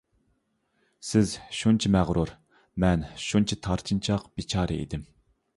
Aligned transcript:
سىز 1.09 1.33
شۇنچە 1.57 1.91
مەغرۇر، 1.97 2.33
مەن 2.85 3.07
شۇنچە 3.27 3.61
تارتىنچاق، 3.69 4.29
بىچارە 4.41 4.81
ئىدىم. 4.85 5.07